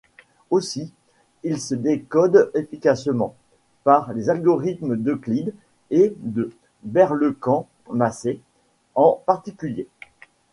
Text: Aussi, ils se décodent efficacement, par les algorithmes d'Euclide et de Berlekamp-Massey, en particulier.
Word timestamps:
Aussi, 0.49 0.91
ils 1.43 1.61
se 1.61 1.75
décodent 1.75 2.49
efficacement, 2.55 3.35
par 3.83 4.11
les 4.13 4.31
algorithmes 4.31 4.97
d'Euclide 4.97 5.53
et 5.91 6.15
de 6.21 6.51
Berlekamp-Massey, 6.81 8.39
en 8.95 9.21
particulier. 9.27 9.87